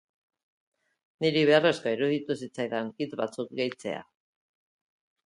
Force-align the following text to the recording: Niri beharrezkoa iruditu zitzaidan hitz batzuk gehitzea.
Niri 1.25 1.43
beharrezkoa 1.49 1.93
iruditu 1.97 2.37
zitzaidan 2.45 2.89
hitz 3.05 3.09
batzuk 3.21 3.53
gehitzea. 3.61 4.01